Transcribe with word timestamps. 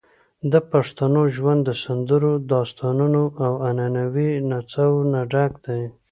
د 0.51 0.53
پښتنو 0.71 1.21
ژوند 1.35 1.61
د 1.65 1.69
سندرو، 1.83 2.31
داستانونو، 2.53 3.23
او 3.45 3.51
عنعنوي 3.67 4.31
نڅاوو 4.49 5.01
نه 5.13 5.21
ډک 5.31 5.53
دی. 5.65 5.81